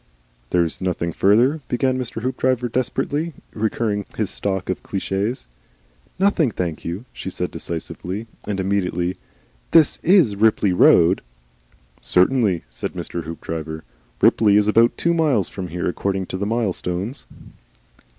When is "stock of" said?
4.31-4.81